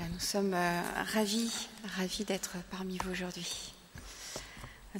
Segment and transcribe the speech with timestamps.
[0.00, 0.82] Nous sommes euh,
[1.12, 3.72] ravis, ravis d'être parmi vous aujourd'hui.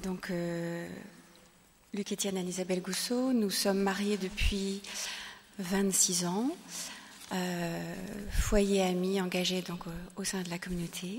[0.04, 0.88] Donc, euh,
[1.92, 4.82] Luc Étienne et Isabelle Gousseau, nous sommes mariés depuis
[5.58, 6.48] 26 ans,
[7.32, 7.94] euh,
[8.30, 11.18] foyer ami engagé donc au, au, sein de la communauté.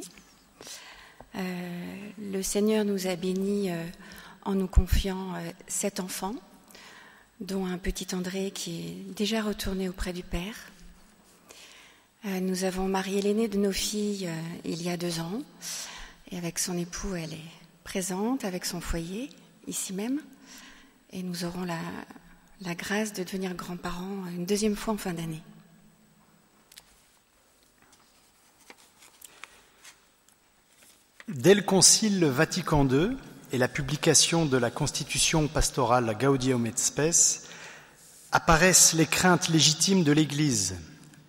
[1.34, 3.72] Le Seigneur nous a bénis
[4.44, 5.34] en nous confiant
[5.68, 6.36] sept enfants,
[7.42, 10.56] dont un petit André qui est déjà retourné auprès du Père.
[12.28, 15.44] Euh, nous avons marié l'aînée de nos filles euh, il y a deux ans,
[16.32, 17.52] et avec son époux, elle est
[17.84, 19.30] présente avec son foyer,
[19.68, 20.20] ici même,
[21.12, 21.78] et nous aurons la,
[22.62, 25.44] la grâce de devenir grands-parents une deuxième fois en fin d'année.
[31.28, 33.18] Dès le Concile Vatican II
[33.52, 37.48] et la publication de la Constitution pastorale Gaudium et Spes,
[38.32, 40.76] apparaissent les craintes légitimes de l'Église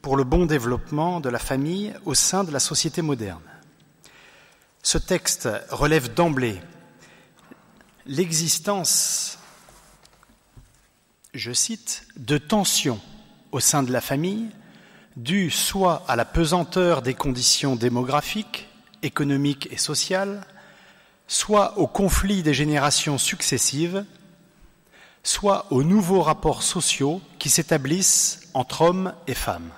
[0.07, 3.43] pour le bon développement de la famille au sein de la société moderne.
[4.85, 6.61] Ce texte relève d'emblée
[8.07, 9.41] l'existence,
[11.35, 13.01] je cite, de tensions
[13.51, 14.49] au sein de la famille
[15.17, 18.69] dues soit à la pesanteur des conditions démographiques,
[19.03, 20.47] économiques et sociales,
[21.27, 24.05] soit au conflit des générations successives,
[25.25, 29.73] soit aux nouveaux rapports sociaux qui s'établissent entre hommes et femmes.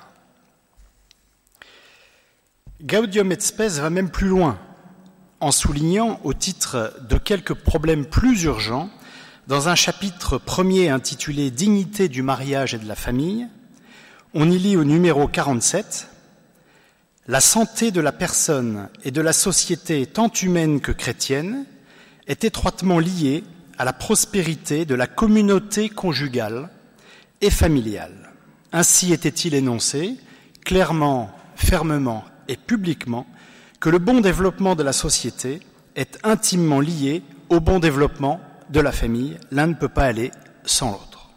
[2.80, 4.56] Gaudium et Spes va même plus loin
[5.40, 8.88] en soulignant au titre de quelques problèmes plus urgents
[9.48, 13.48] dans un chapitre premier intitulé Dignité du mariage et de la famille,
[14.32, 16.08] on y lit au numéro 47
[17.26, 21.66] La santé de la personne et de la société tant humaine que chrétienne
[22.28, 23.42] est étroitement liée
[23.76, 26.68] à la prospérité de la communauté conjugale
[27.40, 28.30] et familiale.
[28.70, 30.14] Ainsi était-il énoncé,
[30.64, 33.26] clairement, fermement et publiquement,
[33.80, 35.60] que le bon développement de la société
[35.94, 39.36] est intimement lié au bon développement de la famille.
[39.50, 40.30] L'un ne peut pas aller
[40.64, 41.30] sans l'autre.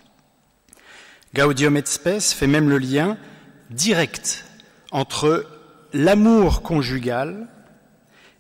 [1.34, 3.18] Gaudium et Spes fait même le lien
[3.70, 4.46] direct
[4.92, 5.46] entre
[5.94, 7.48] l'amour conjugal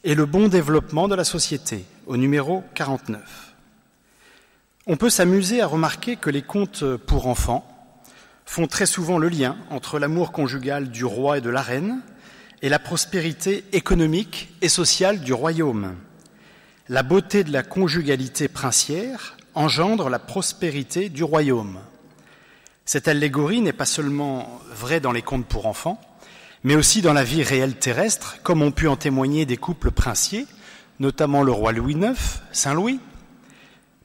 [0.04, 3.54] et le bon développement de la société, au numéro 49.
[4.88, 7.68] On peut s'amuser à remarquer que les contes pour enfants
[8.46, 12.02] font très souvent le lien entre l'amour conjugal du roi et de la reine
[12.62, 15.96] et la prospérité économique et sociale du royaume.
[16.90, 21.80] La beauté de la conjugalité princière engendre la prospérité du royaume.
[22.86, 26.00] Cette allégorie n'est pas seulement vraie dans les contes pour enfants,
[26.64, 30.46] mais aussi dans la vie réelle terrestre, comme ont pu en témoigner des couples princiers,
[31.00, 33.00] notamment le roi Louis IX, Saint Louis,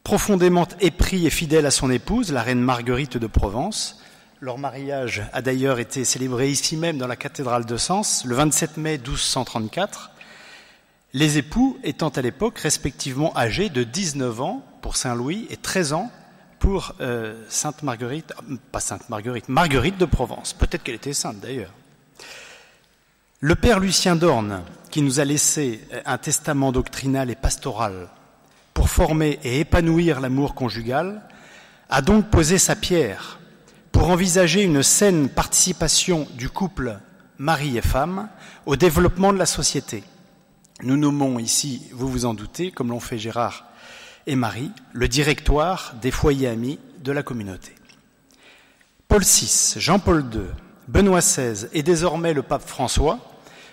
[0.02, 4.00] profondément épris et fidèle à son épouse, la reine Marguerite de Provence,
[4.40, 8.76] leur mariage a d'ailleurs été célébré ici même dans la cathédrale de Sens le 27
[8.76, 10.10] mai 1234,
[11.14, 15.94] les époux étant à l'époque respectivement âgés de 19 ans pour Saint Louis et 13
[15.94, 16.10] ans
[16.58, 18.34] pour euh, Sainte Marguerite,
[18.72, 20.52] pas Sainte Marguerite, Marguerite de Provence.
[20.52, 21.72] Peut-être qu'elle était sainte d'ailleurs.
[23.40, 28.08] Le père Lucien d'Orne, qui nous a laissé un testament doctrinal et pastoral
[28.74, 31.22] pour former et épanouir l'amour conjugal,
[31.88, 33.38] a donc posé sa pierre
[33.96, 36.98] pour envisager une saine participation du couple
[37.38, 38.28] mari et femme
[38.66, 40.04] au développement de la société.
[40.82, 43.64] Nous nommons ici, vous vous en doutez, comme l'ont fait Gérard
[44.26, 47.72] et Marie, le directoire des foyers amis de la communauté.
[49.08, 50.40] Paul VI, Jean-Paul II,
[50.88, 53.18] Benoît XVI et désormais le pape François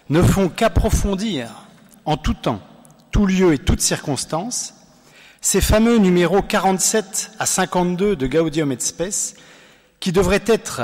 [0.09, 1.49] ne font qu'approfondir
[2.05, 2.61] en tout temps,
[3.11, 4.73] tout lieu et toute circonstance
[5.41, 9.35] ces fameux numéros 47 à 52 de Gaudium et Spes
[10.03, 10.81] qui devrait être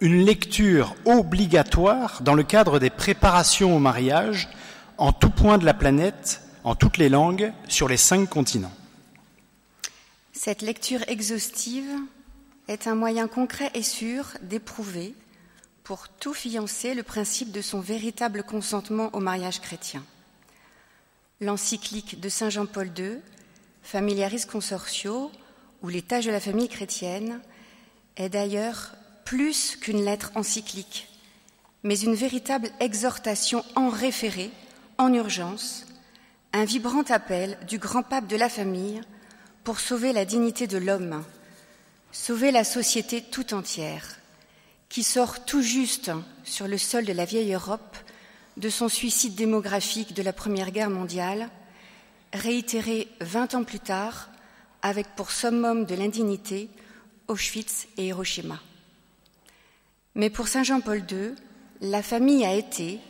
[0.00, 4.48] une lecture obligatoire dans le cadre des préparations au mariage
[4.96, 8.72] en tout point de la planète, en toutes les langues, sur les cinq continents.
[10.32, 11.84] Cette lecture exhaustive
[12.66, 15.12] est un moyen concret et sûr d'éprouver
[15.84, 20.02] pour tout fiancé le principe de son véritable consentement au mariage chrétien.
[21.42, 23.18] L'encyclique de Saint Jean-Paul II,
[23.82, 25.30] Familiaris Consortio,
[25.82, 27.42] ou les tâches de la famille chrétienne,
[28.16, 28.92] est d'ailleurs
[29.24, 31.08] plus qu'une lettre encyclique,
[31.82, 34.50] mais une véritable exhortation en référé,
[34.98, 35.86] en urgence,
[36.52, 39.00] un vibrant appel du grand pape de la famille
[39.64, 41.22] pour sauver la dignité de l'homme,
[42.12, 44.16] sauver la société tout entière,
[44.88, 46.10] qui sort tout juste
[46.44, 47.96] sur le sol de la vieille Europe
[48.56, 51.50] de son suicide démographique de la Première Guerre mondiale,
[52.32, 54.30] réitéré vingt ans plus tard
[54.82, 56.70] avec pour summum de l'indignité
[57.28, 58.60] Auschwitz et Hiroshima.
[60.14, 61.34] Mais pour Saint Jean-Paul II,
[61.80, 63.00] la famille a été,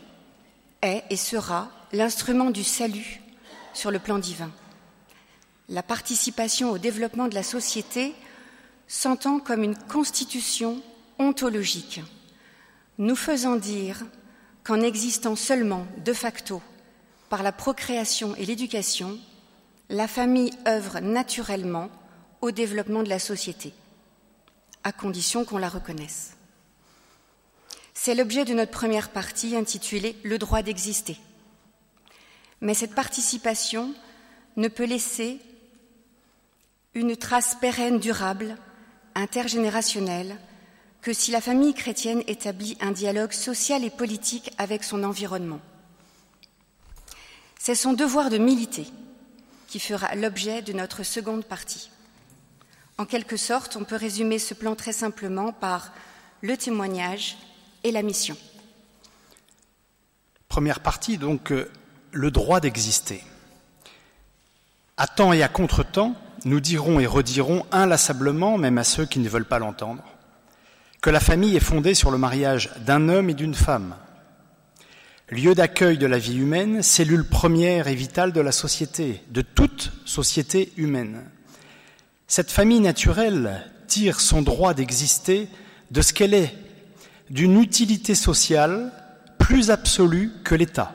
[0.83, 3.21] est et sera l'instrument du salut
[3.73, 4.51] sur le plan divin.
[5.69, 8.15] La participation au développement de la société
[8.89, 10.81] s'entend comme une constitution
[11.19, 12.01] ontologique,
[12.99, 14.05] nous faisant dire
[14.65, 16.63] qu'en existant seulement de facto
[17.29, 19.19] par la procréation et l'éducation,
[19.89, 21.89] la famille œuvre naturellement
[22.41, 23.73] au développement de la société,
[24.87, 26.37] à condition qu'on la reconnaisse.
[27.93, 31.19] C'est l'objet de notre première partie intitulée Le droit d'exister.
[32.61, 33.93] Mais cette participation
[34.57, 35.41] ne peut laisser
[36.95, 38.57] une trace pérenne, durable,
[39.17, 40.37] intergénérationnelle,
[41.03, 45.61] que si la famille chrétienne établit un dialogue social et politique avec son environnement.
[47.59, 48.87] C'est son devoir de militer
[49.67, 51.91] qui fera l'objet de notre seconde partie.
[52.99, 55.93] En quelque sorte, on peut résumer ce plan très simplement par
[56.41, 57.37] le témoignage
[57.85, 58.37] et la mission.
[60.49, 61.71] Première partie, donc, euh,
[62.13, 63.23] le droit d'exister.
[64.97, 66.15] À temps et à contre-temps,
[66.47, 70.03] nous dirons et redirons inlassablement, même à ceux qui ne veulent pas l'entendre,
[71.03, 73.95] que la famille est fondée sur le mariage d'un homme et d'une femme.
[75.29, 79.93] Lieu d'accueil de la vie humaine, cellule première et vitale de la société, de toute
[80.07, 81.25] société humaine.
[82.29, 85.49] Cette famille naturelle tire son droit d'exister
[85.93, 86.53] de ce qu'elle est,
[87.31, 88.93] d'une utilité sociale
[89.39, 90.95] plus absolue que l'État.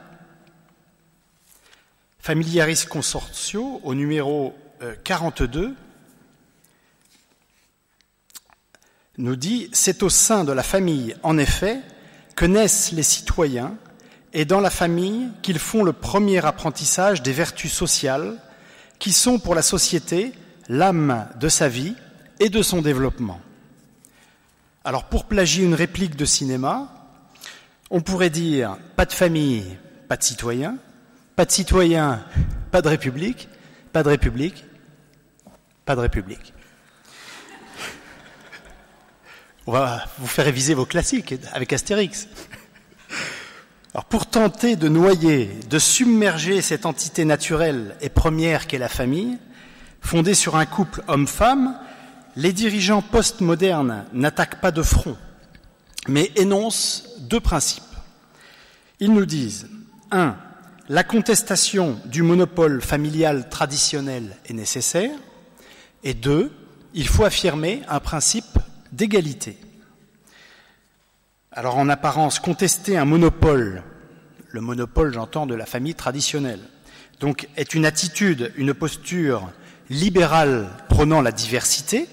[2.20, 4.56] Familiaris Consortio, au numéro
[5.04, 5.74] 42, euh,
[9.18, 11.80] nous dit C'est au sein de la famille, en effet,
[12.36, 13.76] que naissent les citoyens,
[14.34, 18.38] et dans la famille qu'ils font le premier apprentissage des vertus sociales,
[19.00, 20.34] qui sont pour la société
[20.72, 21.96] l'âme de sa vie
[22.40, 23.42] et de son développement.
[24.86, 26.90] Alors pour plagier une réplique de cinéma,
[27.90, 29.78] on pourrait dire pas de famille,
[30.08, 30.78] pas de citoyen,
[31.36, 32.24] pas de citoyen,
[32.72, 33.50] pas de république,
[33.92, 34.64] pas de république,
[35.84, 36.54] pas de république.
[39.68, 42.30] On va vous faire réviser vos classiques avec Astérix.
[43.94, 49.38] Alors pour tenter de noyer, de submerger cette entité naturelle et première qu'est la famille,
[50.02, 51.80] fondée sur un couple homme-femme,
[52.36, 55.18] les dirigeants postmodernes n'attaquent pas de front,
[56.08, 57.84] mais énoncent deux principes.
[59.00, 59.70] Ils nous disent,
[60.12, 60.36] un,
[60.90, 65.18] la contestation du monopole familial traditionnel est nécessaire,
[66.04, 66.52] et deux,
[66.94, 68.60] il faut affirmer un principe
[68.92, 69.58] d'égalité.
[71.52, 73.84] Alors en apparence, contester un monopole,
[74.50, 76.62] le monopole j'entends de la famille traditionnelle,
[77.20, 79.52] donc est une attitude, une posture
[79.92, 82.08] libérale prônant la diversité,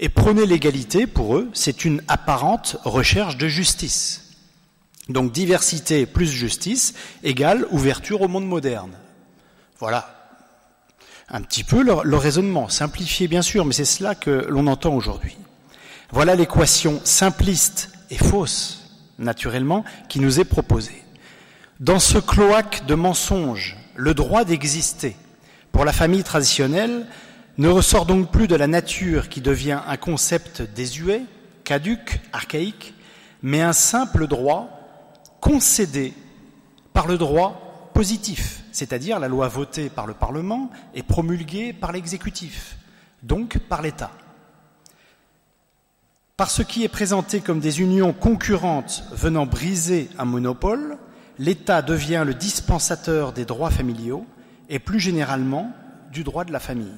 [0.00, 4.32] et prôner l'égalité, pour eux, c'est une apparente recherche de justice.
[5.08, 6.94] Donc diversité plus justice
[7.24, 8.92] égale ouverture au monde moderne.
[9.78, 10.14] Voilà
[11.30, 15.36] un petit peu le, raisonnement, simplifié bien sûr, mais c'est cela que l'on entend aujourd'hui.
[16.10, 21.04] Voilà l'équation simpliste et fausse, naturellement, qui nous est proposée.
[21.80, 25.16] Dans ce cloaque de mensonges, le droit d'exister
[25.72, 27.06] pour la famille traditionnelle
[27.58, 31.22] ne ressort donc plus de la nature qui devient un concept désuet,
[31.64, 32.94] caduque, archaïque,
[33.42, 34.68] mais un simple droit
[35.40, 36.14] concédé
[36.92, 42.76] par le droit positif, c'est-à-dire la loi votée par le Parlement et promulguée par l'exécutif,
[43.22, 44.12] donc par l'État.
[46.36, 50.96] Par ce qui est présenté comme des unions concurrentes venant briser un monopole,
[51.40, 54.24] l'État devient le dispensateur des droits familiaux
[54.68, 55.72] et plus généralement
[56.12, 56.94] du droit de la famille.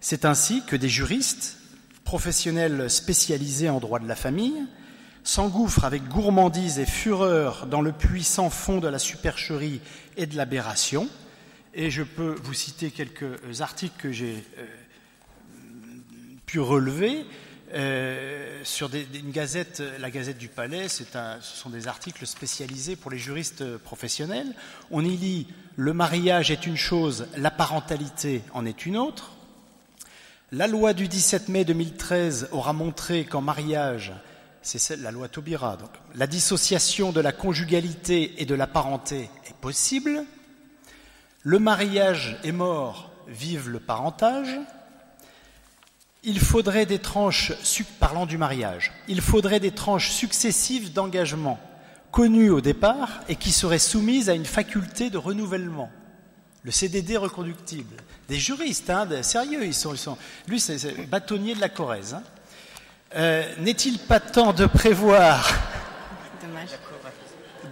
[0.00, 1.58] C'est ainsi que des juristes,
[2.04, 4.66] professionnels spécialisés en droit de la famille,
[5.22, 9.80] s'engouffrent avec gourmandise et fureur dans le puissant fond de la supercherie
[10.16, 11.08] et de l'aberration.
[11.74, 14.66] Et je peux vous citer quelques articles que j'ai euh,
[16.46, 17.26] pu relever.
[17.72, 21.04] Euh, sur une gazette, la Gazette du Palais, ce
[21.40, 24.54] sont des articles spécialisés pour les juristes professionnels.
[24.90, 25.46] On y lit
[25.76, 29.32] Le mariage est une chose, la parentalité en est une autre.
[30.50, 34.12] La loi du 17 mai 2013 aura montré qu'en mariage,
[34.62, 39.56] c'est la loi Taubira, donc la dissociation de la conjugalité et de la parenté est
[39.60, 40.24] possible.
[41.42, 44.58] Le mariage est mort, vive le parentage.
[46.22, 47.52] Il faudrait des tranches,
[47.98, 51.58] parlant du mariage, il faudrait des tranches successives d'engagement
[52.12, 55.90] connues au départ et qui seraient soumises à une faculté de renouvellement
[56.62, 57.96] le CDD reconductible.
[58.28, 60.16] Des juristes, hein, sérieux, ils sont, ils sont.
[60.46, 62.14] Lui, c'est bâtonnier de la Corrèze.
[62.14, 62.22] Hein.
[63.16, 65.48] Euh, n'est-il pas temps de prévoir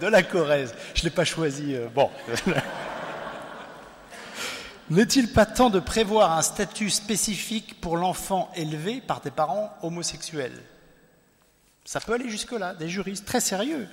[0.01, 0.73] de la Corrèze.
[0.95, 1.75] Je ne l'ai pas choisi.
[1.75, 2.09] Euh, bon.
[4.89, 10.63] N'est-il pas temps de prévoir un statut spécifique pour l'enfant élevé par des parents homosexuels?
[11.85, 13.87] Ça peut aller jusque-là, des juristes très sérieux.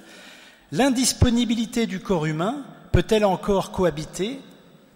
[0.72, 4.40] L'indisponibilité du corps humain peut-elle encore cohabiter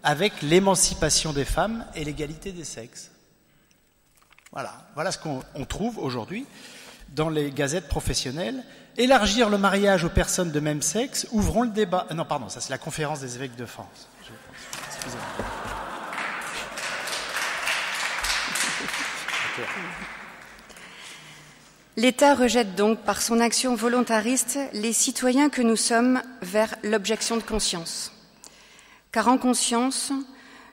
[0.03, 3.11] avec l'émancipation des femmes et l'égalité des sexes?
[4.51, 6.45] Voilà, voilà ce qu'on trouve aujourd'hui
[7.09, 8.63] dans les gazettes professionnelles.
[8.97, 12.07] Élargir le mariage aux personnes de même sexe, ouvrons le débat.
[12.11, 14.09] Euh, non, pardon, ça c'est la conférence des évêques de France.
[14.87, 15.60] Excusez-moi.
[21.97, 27.43] L'État rejette donc par son action volontariste les citoyens que nous sommes vers l'objection de
[27.43, 28.13] conscience.
[29.11, 30.13] Car en conscience,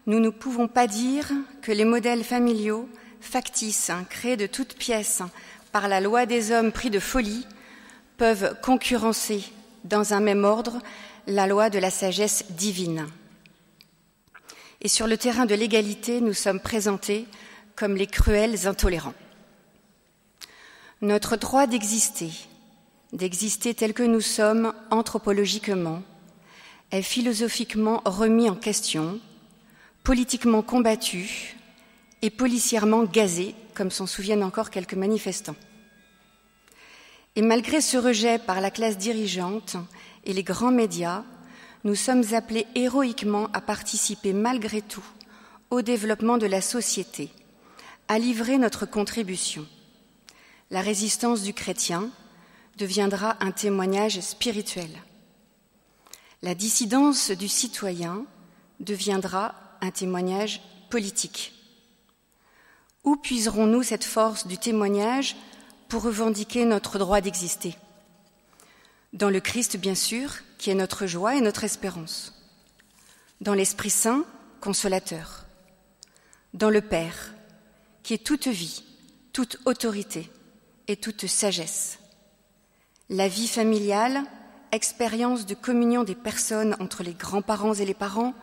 [0.07, 1.28] nous ne pouvons pas dire
[1.61, 2.88] que les modèles familiaux
[3.21, 5.23] factices, créés de toutes pièces
[5.73, 7.47] par la loi des hommes pris de folie,
[8.16, 9.45] peuvent concurrencer
[9.85, 10.78] dans un même ordre
[11.26, 13.07] la loi de la sagesse divine.
[14.80, 17.26] Et sur le terrain de l'égalité, nous sommes présentés
[17.78, 19.14] comme les cruels intolérants.
[21.00, 22.32] Notre droit d'exister,
[23.12, 26.02] d'exister tel que nous sommes anthropologiquement,
[26.90, 29.20] est philosophiquement remis en question,
[30.02, 31.56] politiquement combattu
[32.20, 35.56] et policièrement gazé, comme s'en souviennent encore quelques manifestants.
[37.37, 39.76] Et malgré ce rejet par la classe dirigeante
[40.25, 41.23] et les grands médias,
[41.85, 45.04] nous sommes appelés héroïquement à participer malgré tout
[45.70, 47.30] au développement de la société,
[48.08, 49.66] à livrer notre contribution
[50.70, 52.10] la résistance du chrétien
[52.76, 54.90] deviendra un témoignage spirituel.
[56.42, 58.24] La dissidence du citoyen
[58.80, 60.60] deviendra un témoignage
[60.90, 61.54] politique.
[63.02, 65.36] Où puiserons-nous cette force du témoignage
[65.88, 67.74] pour revendiquer notre droit d'exister?
[69.14, 72.34] Dans le Christ, bien sûr, qui est notre joie et notre espérance.
[73.40, 74.24] Dans l'Esprit Saint,
[74.60, 75.46] consolateur.
[76.52, 77.32] Dans le Père,
[78.02, 78.85] qui est toute vie,
[79.33, 80.31] toute autorité
[80.87, 81.99] et toute sagesse.
[83.09, 84.25] La vie familiale,
[84.73, 88.35] expérience de communion des personnes entre les grands-parents et les parents,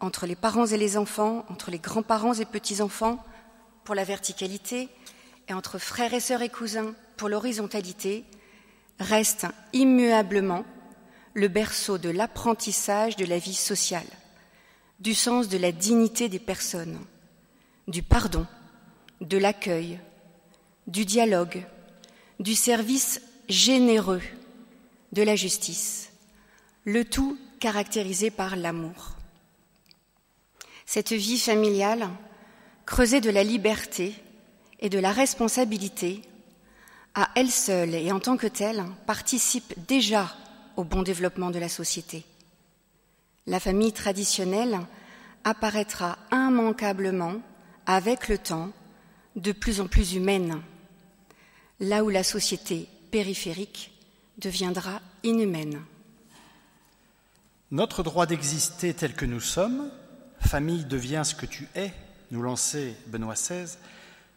[0.00, 3.24] entre les parents et les enfants, entre les grands-parents et petits-enfants,
[3.84, 4.88] pour la verticalité,
[5.48, 8.24] et entre frères et sœurs et cousins, pour l'horizontalité,
[8.98, 10.64] reste immuablement
[11.34, 14.06] le berceau de l'apprentissage de la vie sociale,
[15.00, 16.98] du sens de la dignité des personnes,
[17.88, 18.46] du pardon,
[19.24, 19.98] de l'accueil,
[20.86, 21.64] du dialogue,
[22.40, 24.22] du service généreux,
[25.12, 26.10] de la justice,
[26.84, 29.16] le tout caractérisé par l'amour.
[30.86, 32.08] Cette vie familiale,
[32.84, 34.14] creusée de la liberté
[34.80, 36.20] et de la responsabilité,
[37.14, 40.34] à elle seule et en tant que telle, participe déjà
[40.76, 42.24] au bon développement de la société.
[43.46, 44.80] La famille traditionnelle
[45.44, 47.36] apparaîtra immanquablement,
[47.86, 48.70] avec le temps,
[49.36, 50.60] de plus en plus humaine
[51.80, 53.92] là où la société périphérique
[54.38, 55.80] deviendra inhumaine.
[57.70, 59.90] Notre droit d'exister tel que nous sommes,
[60.40, 61.92] famille devient ce que tu es,
[62.30, 63.76] nous lançait Benoît XVI,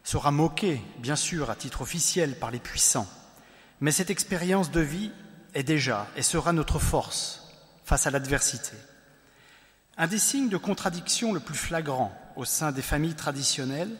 [0.03, 3.07] sera moqué, bien sûr, à titre officiel par les puissants.
[3.81, 5.11] Mais cette expérience de vie
[5.53, 8.75] est déjà et sera notre force face à l'adversité.
[9.97, 13.95] Un des signes de contradiction le plus flagrant au sein des familles traditionnelles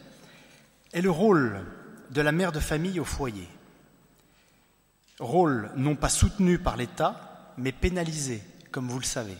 [0.94, 1.66] est le rôle
[2.12, 3.48] de la mère de famille au foyer.
[5.20, 8.42] Rôle non pas soutenu par l'État, mais pénalisé,
[8.72, 9.38] comme vous le savez.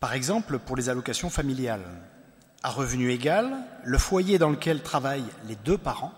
[0.00, 1.84] Par exemple, pour les allocations familiales.
[2.62, 6.12] À revenu égal, le foyer dans lequel travaillent les deux parents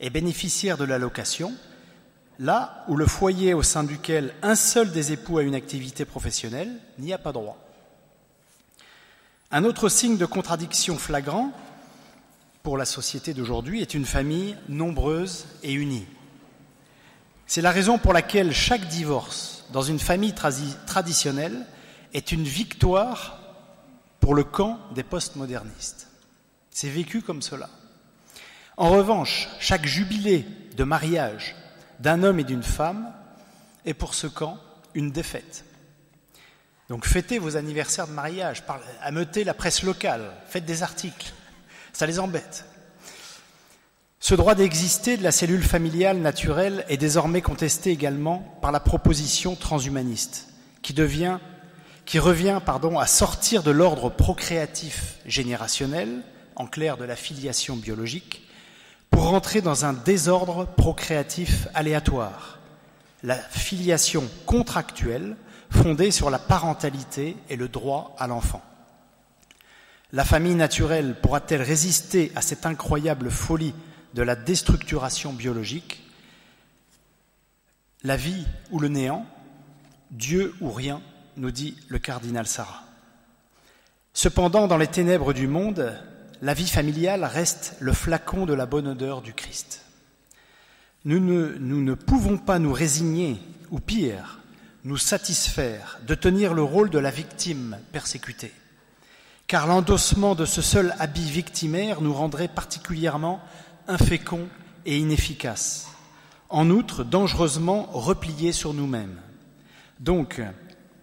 [0.00, 1.52] est bénéficiaire de l'allocation,
[2.38, 6.70] là où le foyer au sein duquel un seul des époux a une activité professionnelle
[6.98, 7.58] n'y a pas droit.
[9.50, 11.52] Un autre signe de contradiction flagrant
[12.64, 16.06] pour la société d'aujourd'hui est une famille nombreuse et unie.
[17.46, 21.66] C'est la raison pour laquelle chaque divorce dans une famille traditionnelle
[22.14, 23.38] est une victoire
[24.18, 26.08] pour le camp des postmodernistes.
[26.70, 27.68] C'est vécu comme cela.
[28.78, 31.54] En revanche, chaque jubilé de mariage
[32.00, 33.12] d'un homme et d'une femme
[33.84, 34.58] est pour ce camp
[34.94, 35.66] une défaite.
[36.88, 38.62] Donc fêtez vos anniversaires de mariage,
[39.02, 41.34] ameutez la presse locale, faites des articles,
[41.94, 42.66] ça les embête.
[44.20, 49.54] Ce droit d'exister de la cellule familiale naturelle est désormais contesté également par la proposition
[49.54, 50.48] transhumaniste,
[50.82, 50.92] qui,
[52.18, 56.22] revient pardon, à sortir de l'ordre procréatif générationnel,
[56.56, 58.48] en clair de la filiation biologique,
[59.10, 62.58] pour rentrer dans un désordre procréatif aléatoire,
[63.22, 65.36] la filiation contractuelle
[65.70, 68.62] fondée sur la parentalité et le droit à l'enfant.
[70.14, 73.74] La famille naturelle pourra-t-elle résister à cette incroyable folie
[74.14, 76.08] de la déstructuration biologique?
[78.04, 79.26] La vie ou le néant?
[80.12, 81.02] Dieu ou rien,
[81.36, 82.84] nous dit le cardinal Sarah.
[84.12, 85.92] Cependant, dans les ténèbres du monde,
[86.42, 89.84] la vie familiale reste le flacon de la bonne odeur du Christ.
[91.04, 93.40] Nous ne, nous ne pouvons pas nous résigner,
[93.72, 94.38] ou pire,
[94.84, 98.52] nous satisfaire de tenir le rôle de la victime persécutée,
[99.54, 103.40] car l'endossement de ce seul habit victimaire nous rendrait particulièrement
[103.86, 104.48] inféconds
[104.84, 105.86] et inefficaces,
[106.48, 109.16] en outre dangereusement repliés sur nous-mêmes.
[110.00, 110.42] Donc,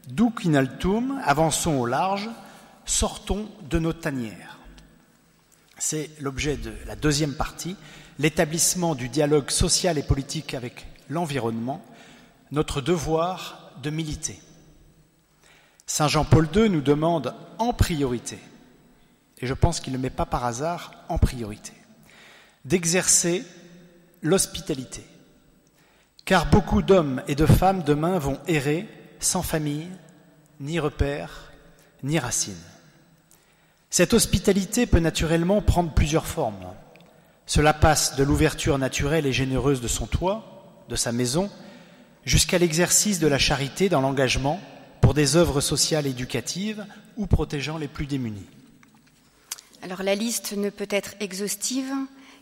[0.10, 2.29] duc in altum, avançons au large,
[2.84, 4.60] sortons de nos tanières.
[5.77, 7.77] C'est l'objet de la deuxième partie,
[8.20, 11.81] l'établissement du dialogue social et politique avec l'environnement,
[12.51, 14.41] notre devoir de militer.
[15.93, 18.39] Saint Jean-Paul II nous demande en priorité,
[19.39, 21.74] et je pense qu'il ne met pas par hasard en priorité,
[22.63, 23.43] d'exercer
[24.21, 25.03] l'hospitalité,
[26.24, 28.88] car beaucoup d'hommes et de femmes demain vont errer
[29.19, 29.89] sans famille,
[30.62, 31.51] ni repères,
[32.03, 32.55] ni racines.
[33.89, 36.67] Cette hospitalité peut naturellement prendre plusieurs formes.
[37.45, 41.50] Cela passe de l'ouverture naturelle et généreuse de son toit, de sa maison,
[42.24, 44.62] jusqu'à l'exercice de la charité dans l'engagement
[45.12, 46.86] pour des œuvres sociales éducatives
[47.18, 48.48] ou protégeant les plus démunis.
[49.82, 51.91] Alors la liste ne peut être exhaustive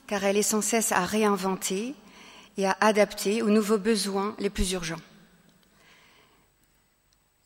[0.05, 1.95] car elle est sans cesse à réinventer
[2.57, 5.01] et à adapter aux nouveaux besoins les plus urgents.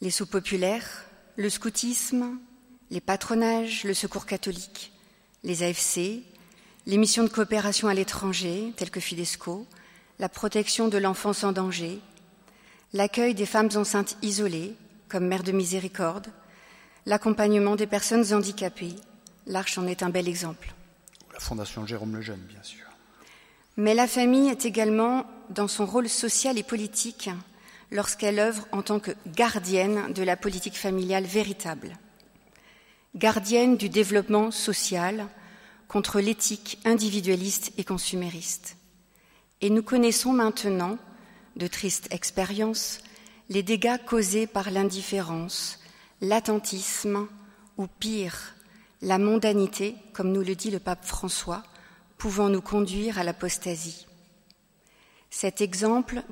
[0.02, 1.06] Les sous-populaires,
[1.38, 2.38] le scoutisme,
[2.92, 4.92] les patronages, le secours catholique,
[5.46, 6.22] les AFC,
[6.86, 9.66] les missions de coopération à l'étranger, telles que Fidesco,
[10.20, 12.02] la protection de l'enfance en danger,
[12.92, 14.76] l'accueil des femmes enceintes isolées,
[15.14, 16.26] comme Mère de Miséricorde,
[17.06, 18.96] l'accompagnement des personnes handicapées,
[19.46, 20.74] l'Arche en est un bel exemple.
[21.32, 22.88] La Fondation Jérôme Lejeune, bien sûr.
[23.78, 27.30] Mais la famille est également dans son rôle social et politique
[27.92, 31.96] lorsqu'elle œuvre en tant que gardienne de la politique familiale véritable,
[33.14, 35.28] gardienne du développement social
[35.88, 38.78] contre l'éthique individualiste et consumériste.
[39.62, 40.98] Et nous connaissons maintenant,
[41.56, 42.98] de tristes expériences,
[43.50, 45.80] les dégâts causés par l'indifférence,
[46.22, 47.28] l'attentisme
[47.78, 48.56] ou pire,
[49.02, 51.64] la mondanité, comme nous le dit le pape François,
[52.18, 54.08] pouvant nous conduire à l'apostasie.
[55.30, 56.24] Cet exemple,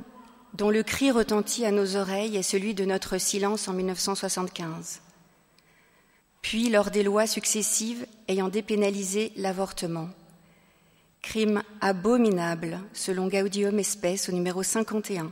[0.54, 5.02] dont le cri retentit à nos oreilles, est celui de notre silence en 1975,
[6.42, 10.10] puis lors des lois successives ayant dépénalisé l'avortement.
[11.22, 15.32] Crime abominable, selon Gaudium Espèce au numéro 51.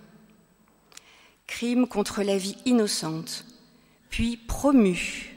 [1.49, 3.43] Crime contre la vie innocente,
[4.09, 5.35] puis promu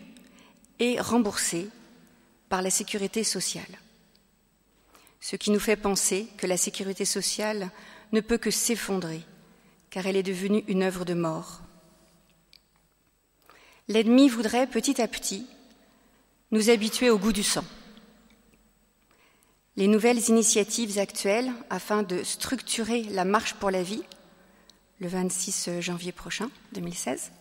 [0.79, 1.68] et remboursé
[2.48, 3.79] par la sécurité sociale
[5.22, 7.70] ce qui nous fait penser que la sécurité sociale
[8.11, 9.22] ne peut que s'effondrer,
[9.88, 11.62] car elle est devenue une œuvre de mort.
[13.87, 15.46] L'ennemi voudrait petit à petit
[16.51, 17.64] nous habituer au goût du sang.
[19.77, 24.03] Les nouvelles initiatives actuelles afin de structurer la marche pour la vie,
[25.02, 27.32] le 26 janvier prochain 2016,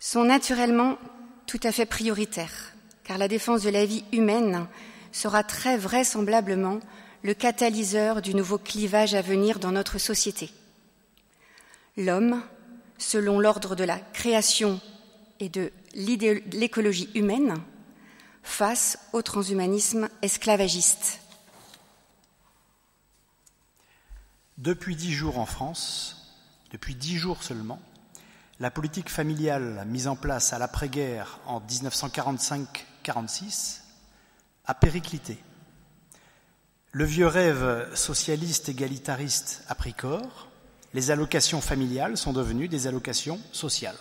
[0.00, 0.98] sont naturellement
[1.46, 2.72] tout à fait prioritaires,
[3.04, 4.66] car la défense de la vie humaine
[5.12, 6.80] sera très vraisemblablement
[7.22, 10.50] le catalyseur du nouveau clivage à venir dans notre société.
[11.96, 12.42] L'homme,
[12.98, 14.80] selon l'ordre de la création
[15.38, 17.54] et de l'écologie humaine,
[18.42, 21.20] face au transhumanisme esclavagiste.
[24.58, 26.34] Depuis dix jours en France,
[26.72, 27.78] depuis dix jours seulement,
[28.58, 33.82] la politique familiale mise en place à l'après-guerre en 1945-46
[34.66, 35.38] a périclité.
[36.90, 40.48] Le vieux rêve socialiste égalitariste a pris corps,
[40.92, 43.94] les allocations familiales sont devenues des allocations sociales.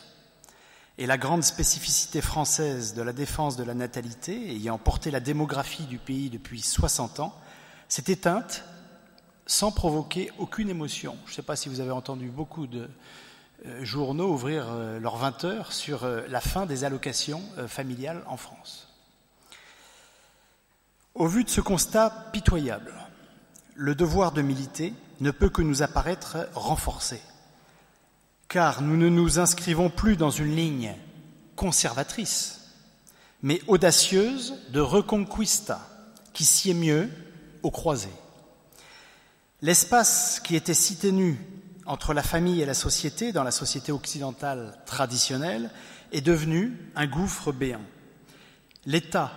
[0.98, 5.86] Et la grande spécificité française de la défense de la natalité, ayant porté la démographie
[5.86, 7.40] du pays depuis 60 ans,
[7.90, 8.64] s'est éteinte
[9.48, 11.18] sans provoquer aucune émotion.
[11.26, 12.90] Je ne sais pas si vous avez entendu beaucoup de
[13.66, 18.38] euh, journaux ouvrir euh, leurs 20 heures sur euh, la fin des allocations familiales en
[18.38, 18.88] France.
[21.16, 22.94] Au vu de ce constat pitoyable,
[23.74, 27.20] le devoir de militer ne peut que nous apparaître renforcé,
[28.50, 30.94] car nous ne nous inscrivons plus dans une ligne
[31.56, 32.76] conservatrice,
[33.42, 35.82] mais audacieuse de reconquista,
[36.34, 37.10] qui sied mieux
[37.64, 38.14] aux croisés.
[39.64, 41.36] L'espace qui était si ténu
[41.88, 45.72] entre la famille et la société dans la société occidentale traditionnelle
[46.12, 47.82] est devenu un gouffre béant.
[48.86, 49.32] L'État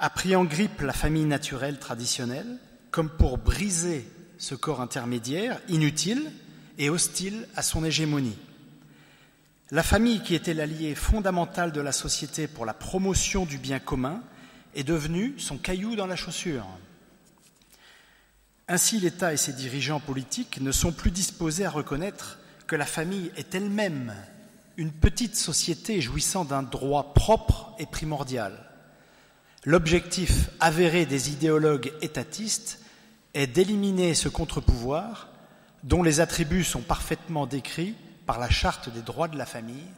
[0.00, 2.58] a pris en grippe la famille naturelle traditionnelle
[2.90, 6.32] comme pour briser ce corps intermédiaire inutile
[6.76, 8.36] et hostile à son hégémonie.
[9.70, 14.22] La famille, qui était l'allié fondamental de la société pour la promotion du bien commun,
[14.74, 16.66] est devenue son caillou dans la chaussure.
[18.68, 23.30] Ainsi, l'État et ses dirigeants politiques ne sont plus disposés à reconnaître que la famille
[23.36, 24.12] est elle-même
[24.76, 28.58] une petite société jouissant d'un droit propre et primordial.
[29.64, 32.80] L'objectif avéré des idéologues étatistes
[33.34, 35.28] est d'éliminer ce contre-pouvoir
[35.84, 37.94] dont les attributs sont parfaitement décrits
[38.26, 39.88] par la Charte des droits de la famille.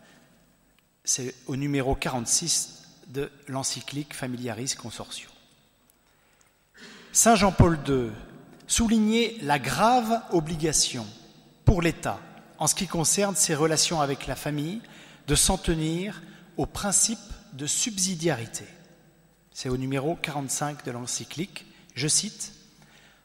[1.04, 5.30] C'est au numéro 46 de l'encyclique Familiaris Consortio.
[7.12, 8.10] Saint Jean-Paul II
[8.68, 11.06] soulignait la grave obligation
[11.64, 12.20] pour l'État,
[12.58, 14.80] en ce qui concerne ses relations avec la famille,
[15.26, 16.22] de s'en tenir
[16.56, 17.18] au principe
[17.54, 18.64] de subsidiarité.
[19.52, 21.66] C'est au numéro 45 de l'encyclique.
[21.94, 22.52] Je cite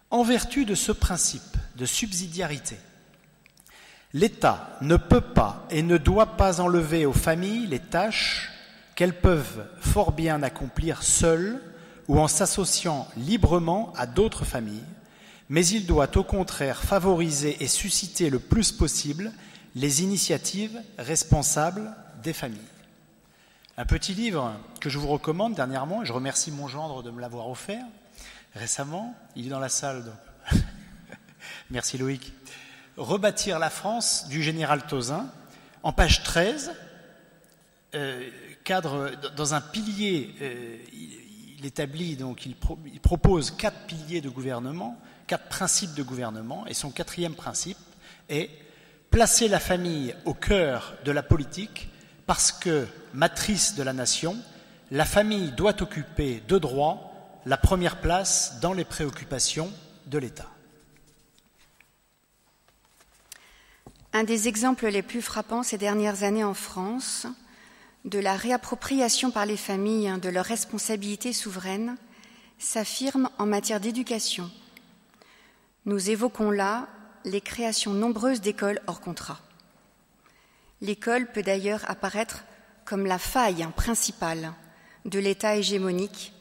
[0.09, 2.77] En vertu de ce principe de subsidiarité,
[4.13, 8.51] l'État ne peut pas et ne doit pas enlever aux familles les tâches
[8.95, 11.61] qu'elles peuvent fort bien accomplir seules
[12.07, 14.83] ou en s'associant librement à d'autres familles,
[15.49, 19.31] mais il doit au contraire favoriser et susciter le plus possible
[19.75, 22.59] les initiatives responsables des familles.
[23.77, 27.19] Un petit livre que je vous recommande dernièrement, et je remercie mon gendre de me
[27.19, 27.83] l'avoir offert
[28.55, 30.59] récemment, il est dans la salle, donc.
[31.71, 32.33] merci Loïc.
[32.97, 35.27] Rebâtir la France du général Tozin,
[35.81, 36.71] en page 13,
[37.95, 38.29] euh,
[38.63, 42.55] cadre dans un pilier, euh, il, établit donc il,
[42.99, 47.77] propose quatre piliers de gouvernement, quatre principes de gouvernement, et son quatrième principe
[48.29, 48.49] est
[49.09, 51.89] placer la famille au cœur de la politique
[52.25, 54.37] parce que matrice de la nation,
[54.91, 59.71] la famille doit occuper de droit la première place dans les préoccupations
[60.07, 60.49] de l'État.
[64.13, 67.27] Un des exemples les plus frappants ces dernières années en France
[68.05, 71.97] de la réappropriation par les familles de leurs responsabilités souveraines
[72.59, 74.49] s'affirme en matière d'éducation.
[75.85, 76.87] Nous évoquons là
[77.25, 79.39] les créations nombreuses d'écoles hors contrat.
[80.81, 82.43] L'école peut d'ailleurs apparaître
[82.85, 84.53] comme la faille principale
[85.05, 86.33] de l'État hégémonique,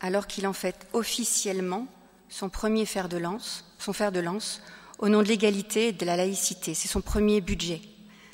[0.00, 1.86] alors qu'il en fait officiellement
[2.28, 4.62] son premier fer de lance, son fer de lance,
[4.98, 6.74] au nom de l'égalité et de la laïcité.
[6.74, 7.80] C'est son premier budget,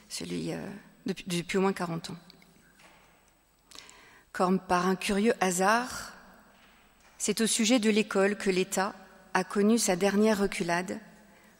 [0.08, 0.58] celui euh,
[1.06, 2.16] depuis, au moins 40 ans.
[4.32, 6.12] Comme par un curieux hasard,
[7.18, 8.94] c'est au sujet de l'école que l'État
[9.34, 10.98] a connu sa dernière reculade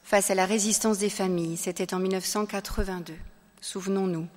[0.03, 1.57] face à la résistance des familles.
[1.57, 3.13] C'était en 1982,
[3.61, 4.27] souvenons-nous.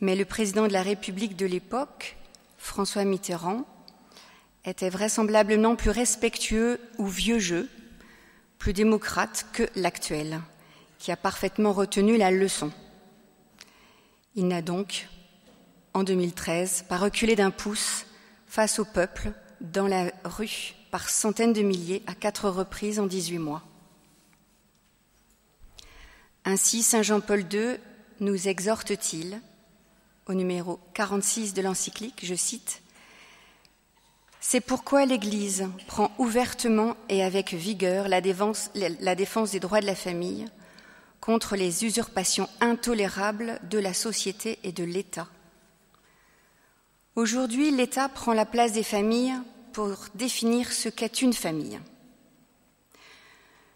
[0.00, 2.16] Mais le président de la République de l'époque,
[2.58, 3.64] François Mitterrand,
[4.64, 7.68] était vraisemblablement plus respectueux ou vieux jeu,
[8.58, 10.40] plus démocrate que l'actuel,
[10.98, 12.72] qui a parfaitement retenu la leçon.
[14.34, 15.08] Il n'a donc
[15.94, 18.04] en 2013 pas reculé d'un pouce
[18.46, 23.38] face au peuple dans la rue par centaines de milliers à quatre reprises en 18
[23.38, 23.62] mois.
[26.44, 27.76] Ainsi, Saint Jean-Paul II
[28.20, 29.40] nous exhorte-t-il,
[30.26, 32.82] au numéro 46 de l'encyclique, je cite,
[34.40, 39.86] C'est pourquoi l'Église prend ouvertement et avec vigueur la défense, la défense des droits de
[39.86, 40.46] la famille
[41.20, 45.28] contre les usurpations intolérables de la société et de l'État
[47.16, 49.32] Aujourd'hui, l'État prend la place des familles
[49.76, 51.78] pour définir ce qu'est une famille.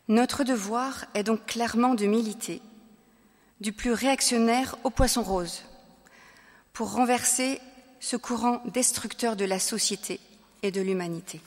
[0.08, 2.62] Notre devoir est donc clairement de militer,
[3.60, 5.62] du plus réactionnaire au poisson rose,
[6.72, 7.60] pour renverser
[8.00, 10.20] ce courant destructeur de la société
[10.62, 11.42] et de l'humanité.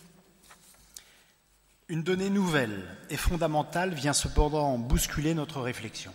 [1.90, 6.14] Une donnée nouvelle et fondamentale vient cependant bousculer notre réflexion.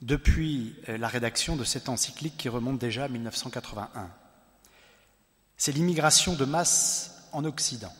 [0.00, 4.08] Depuis la rédaction de cette encyclique qui remonte déjà à 1981,
[5.58, 7.92] c'est l'immigration de masse en Occident.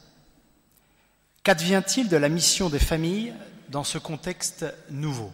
[1.42, 3.34] Qu'advient-il de la mission des familles
[3.68, 5.30] dans ce contexte nouveau,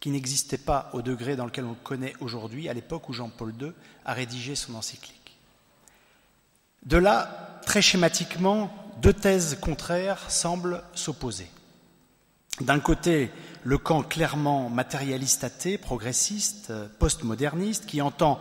[0.00, 3.54] qui n'existait pas au degré dans lequel on le connaît aujourd'hui, à l'époque où Jean-Paul
[3.60, 3.72] II
[4.04, 5.38] a rédigé son encyclique?
[6.84, 8.70] De là, très schématiquement,
[9.02, 11.48] deux thèses contraires semblent s'opposer.
[12.60, 13.30] D'un côté,
[13.64, 18.40] le camp clairement matérialiste athée, progressiste, postmoderniste, qui entend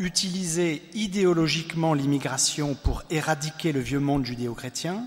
[0.00, 5.06] utiliser idéologiquement l'immigration pour éradiquer le vieux monde judéo-chrétien,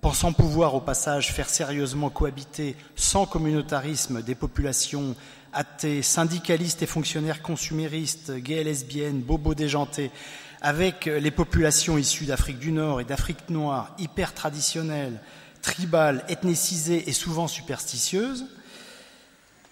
[0.00, 5.14] pensant pouvoir au passage faire sérieusement cohabiter sans communautarisme des populations
[5.52, 10.10] athées, syndicalistes et fonctionnaires consuméristes, gays et lesbiennes, bobos déjantés,
[10.60, 15.20] avec les populations issues d'Afrique du Nord et d'Afrique noire, hyper traditionnelles,
[15.62, 18.46] tribales, ethnicisées et souvent superstitieuses.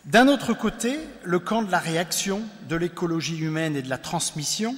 [0.04, 4.76] D'un autre côté, le camp de la réaction, de l'écologie humaine et de la transmission,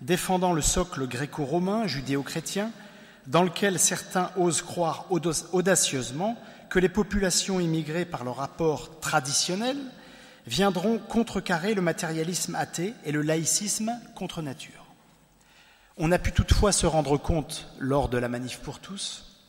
[0.00, 2.72] défendant le socle gréco-romain, judéo-chrétien,
[3.28, 5.06] dans lequel certains osent croire
[5.52, 6.36] audacieusement
[6.68, 9.76] que les populations immigrées par leur rapport traditionnel
[10.48, 14.84] viendront contrecarrer le matérialisme athée et le laïcisme contre nature.
[15.96, 19.44] On a pu toutefois se rendre compte, lors de la manif pour tous,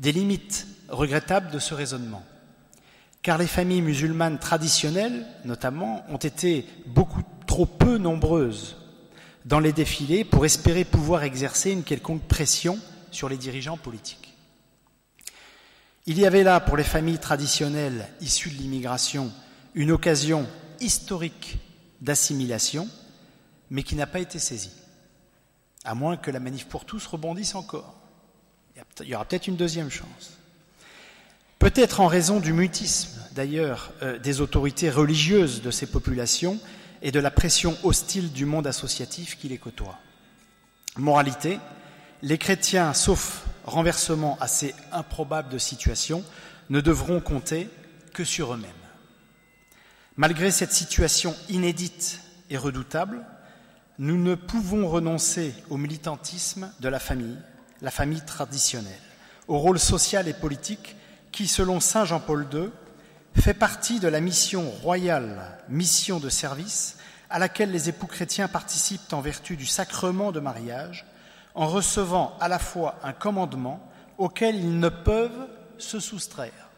[0.00, 2.24] des limites regrettables de ce raisonnement,
[3.24, 8.76] car les familles musulmanes traditionnelles, notamment, ont été beaucoup trop peu nombreuses
[9.46, 12.78] dans les défilés pour espérer pouvoir exercer une quelconque pression
[13.10, 14.34] sur les dirigeants politiques.
[16.04, 19.32] Il y avait là, pour les familles traditionnelles issues de l'immigration,
[19.74, 20.46] une occasion
[20.80, 21.56] historique
[22.02, 22.86] d'assimilation,
[23.70, 24.76] mais qui n'a pas été saisie,
[25.82, 27.94] à moins que la manif pour tous rebondisse encore.
[29.00, 30.43] Il y aura peut-être une deuxième chance.
[31.58, 36.58] Peut-être en raison du mutisme, d'ailleurs, euh, des autorités religieuses de ces populations
[37.02, 39.98] et de la pression hostile du monde associatif qui les côtoie.
[40.96, 41.58] Moralité,
[42.22, 46.24] les chrétiens, sauf renversement assez improbable de situation,
[46.70, 47.68] ne devront compter
[48.12, 48.70] que sur eux-mêmes.
[50.16, 53.24] Malgré cette situation inédite et redoutable,
[53.98, 57.36] nous ne pouvons renoncer au militantisme de la famille,
[57.80, 58.92] la famille traditionnelle,
[59.48, 60.96] au rôle social et politique
[61.34, 62.70] qui, selon Saint Jean-Paul II,
[63.34, 66.96] fait partie de la mission royale, mission de service,
[67.28, 71.04] à laquelle les époux chrétiens participent en vertu du sacrement de mariage,
[71.56, 73.84] en recevant à la fois un commandement
[74.16, 76.70] auquel ils ne peuvent se soustraire.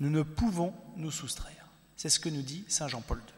[0.00, 1.68] Nous ne pouvons nous soustraire.
[1.96, 3.34] C'est ce que nous dit Saint Jean-Paul II.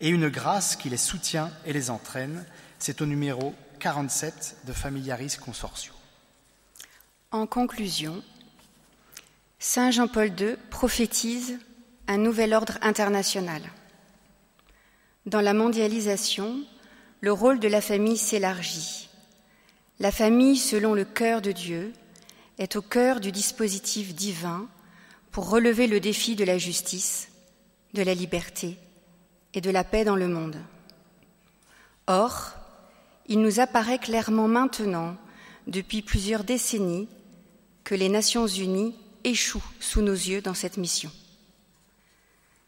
[0.00, 2.46] Et une grâce qui les soutient et les entraîne.
[2.78, 5.92] C'est au numéro 47 de Familiaris Consortio.
[7.32, 8.22] En conclusion,
[9.64, 11.56] Saint Jean-Paul II prophétise
[12.08, 13.62] un nouvel ordre international.
[15.24, 16.56] Dans la mondialisation,
[17.20, 19.08] le rôle de la famille s'élargit.
[20.00, 21.92] La famille, selon le cœur de Dieu,
[22.58, 24.66] est au cœur du dispositif divin
[25.30, 27.28] pour relever le défi de la justice,
[27.94, 28.78] de la liberté
[29.54, 30.58] et de la paix dans le monde.
[32.08, 32.50] Or,
[33.28, 35.16] il nous apparaît clairement maintenant,
[35.68, 37.08] depuis plusieurs décennies,
[37.84, 41.10] que les Nations Unies échouent sous nos yeux dans cette mission.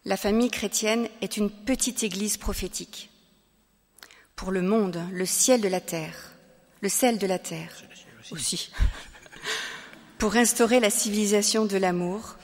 [0.05, 3.11] La famille chrétienne est une petite église prophétique.
[4.37, 6.33] Pour le monde, le ciel de la terre,
[6.81, 7.73] le sel de la terre
[8.31, 8.71] aussi,
[10.19, 12.37] pour instaurer la civilisation de l'amour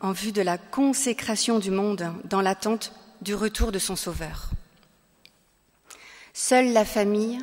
[0.00, 4.50] en vue de la consécration du monde dans l'attente du retour de son Sauveur.
[6.32, 7.38] Seule la famille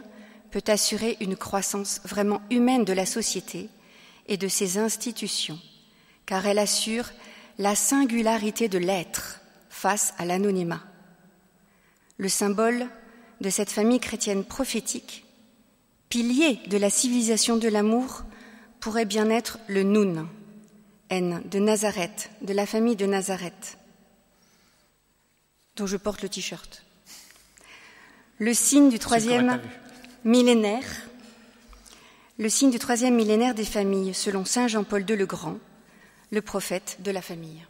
[0.51, 3.69] peut assurer une croissance vraiment humaine de la société
[4.27, 5.59] et de ses institutions,
[6.31, 7.09] car elle assure
[7.57, 10.81] la singularité de l'être face à l'anonymat.
[12.17, 12.87] Le symbole
[13.41, 15.25] de cette famille chrétienne prophétique,
[16.07, 18.23] pilier de la civilisation de l'amour,
[18.79, 20.25] pourrait bien être le Noun,
[21.09, 23.77] N de Nazareth, de la famille de Nazareth,
[25.75, 26.85] dont je porte le t-shirt.
[28.37, 29.59] Le signe du troisième
[30.23, 30.87] millénaire,
[32.37, 35.59] le signe du troisième millénaire des familles, selon saint Jean-Paul II le Grand,
[36.31, 37.65] le prophète de la famille.